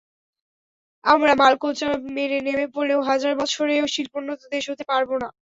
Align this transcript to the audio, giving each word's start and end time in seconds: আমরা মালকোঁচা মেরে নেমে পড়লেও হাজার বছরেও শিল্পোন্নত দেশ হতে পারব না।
আমরা 1.05 1.33
মালকোঁচা 1.35 1.87
মেরে 2.15 2.37
নেমে 2.45 2.65
পড়লেও 2.73 3.01
হাজার 3.09 3.33
বছরেও 3.41 3.85
শিল্পোন্নত 3.93 4.41
দেশ 4.53 4.63
হতে 4.71 4.83
পারব 4.91 5.09
না। 5.21 5.27